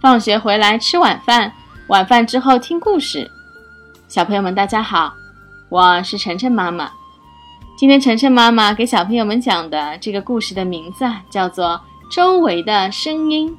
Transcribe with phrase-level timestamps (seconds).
[0.00, 1.52] 放学回来吃晚饭，
[1.88, 3.30] 晚饭之后听故事。
[4.08, 5.12] 小朋友们，大家好，
[5.68, 6.90] 我是晨晨妈妈。
[7.76, 11.78] 今天晨晨妈妈给小朋友们讲的这个故事的名字，叫做
[12.14, 13.50] 《周围的声音》。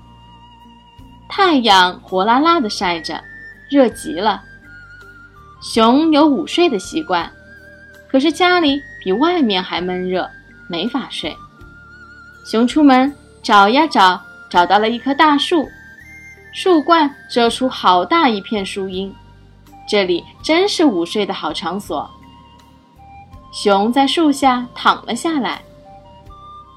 [1.30, 3.22] 太阳火辣辣的晒着，
[3.70, 4.42] 热极了。
[5.62, 7.32] 熊有午睡的习惯，
[8.10, 10.28] 可是家里比外面还闷热，
[10.68, 11.38] 没法睡。
[12.44, 13.14] 熊出门
[13.44, 14.20] 找呀找，
[14.50, 15.70] 找到了一棵大树。
[16.52, 19.14] 树冠遮出好大一片树荫，
[19.88, 22.10] 这里真是午睡的好场所。
[23.54, 25.62] 熊在树下躺了下来，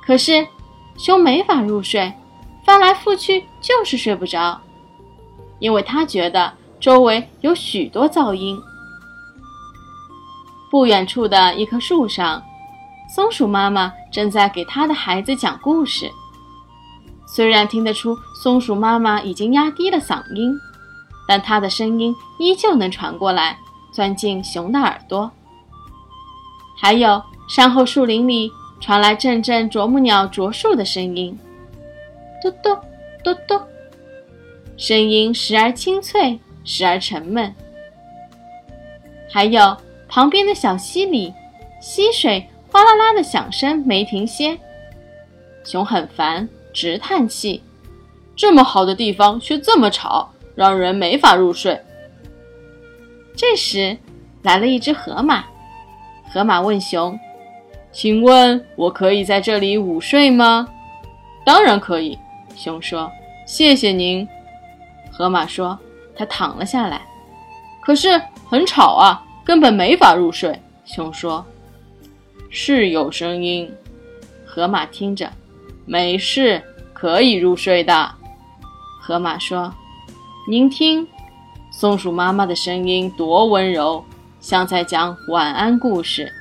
[0.05, 0.47] 可是
[0.97, 2.13] 熊没法入睡，
[2.65, 4.61] 翻来覆去就是睡不着，
[5.59, 8.61] 因为他觉得周围有许多噪音。
[10.71, 12.43] 不远处的一棵树上，
[13.15, 16.11] 松鼠妈妈正在给她的孩子讲故事。
[17.35, 20.57] 虽然听得出松鼠妈妈已经压低了嗓音，
[21.27, 23.59] 但她的声音依旧能传过来，
[23.93, 25.29] 钻进熊的耳朵。
[26.81, 31.37] 还有山后树林里传来阵阵啄木鸟啄树的声音，
[32.41, 32.73] 嘟嘟
[33.25, 33.61] 嘟嘟，
[34.77, 37.53] 声音时而清脆，时而沉闷。
[39.29, 39.77] 还有
[40.09, 41.35] 旁边的小溪里，
[41.81, 44.57] 溪水哗啦啦的响声没停歇，
[45.65, 46.49] 熊很烦。
[46.75, 47.63] 直叹气，
[48.37, 51.81] 这么好的地方却这么吵，让人没法入睡。
[53.37, 53.97] 这时，
[54.43, 55.45] 来了一只河马。
[56.33, 57.19] 河马问熊
[57.93, 60.69] ：“请问我可以在这里午睡吗
[61.47, 62.19] ？”“当然可以。”
[62.57, 63.11] 熊说。
[63.47, 64.27] “谢谢您。”
[65.13, 65.79] 河马说。
[66.17, 67.03] 他躺了下来。
[67.81, 70.57] 可是很吵啊，根本没法入睡。
[70.85, 71.45] 熊说。
[72.51, 73.73] “是有声音。”
[74.47, 75.29] 河马听着。
[75.87, 78.11] 没事，可以入睡的。
[79.01, 79.73] 河马说
[80.49, 81.07] ：“您听，
[81.71, 84.03] 松鼠妈妈的声音多温柔，
[84.41, 86.33] 像在讲晚安故事。”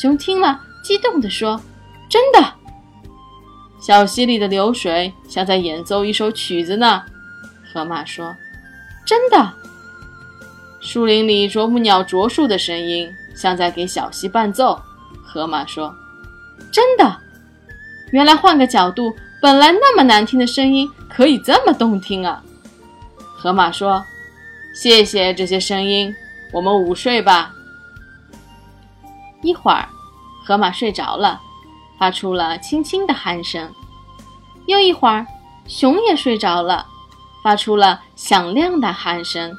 [0.00, 1.60] 熊听了，激动地说
[2.08, 2.52] ：“真的！”
[3.80, 7.02] 小溪里的流水像在演奏一首曲子呢。
[7.72, 8.34] 河马说
[9.04, 9.52] ：“真的！”
[10.80, 14.80] 树林里啄木鸟啄树的声音像在给小溪伴奏。
[15.24, 15.92] 河马说
[16.70, 17.16] ：“真的！”
[18.14, 22.40] 原来换个角度，本来那么难听的声音可以这么动听啊！
[23.18, 24.00] 河马说
[24.72, 26.14] ：“谢谢这些声音，
[26.52, 27.52] 我们午睡吧。”
[29.42, 29.88] 一会儿，
[30.46, 31.40] 河马睡着了，
[31.98, 33.68] 发出了轻轻的鼾声。
[34.68, 35.26] 又一会儿，
[35.66, 36.86] 熊也睡着了，
[37.42, 39.52] 发出了响亮的鼾声。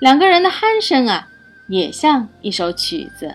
[0.00, 1.26] 两个人的鼾声啊，
[1.66, 3.34] 也像一首曲子。